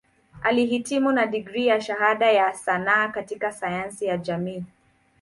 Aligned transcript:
Alihitimu 0.43 1.11
na 1.11 1.25
digrii 1.25 1.67
ya 1.67 1.81
Shahada 1.81 2.31
ya 2.31 2.53
Sanaa 2.53 3.07
katika 3.07 3.51
Sayansi 3.51 4.05
ya 4.05 4.17
Jamii. 4.17 4.63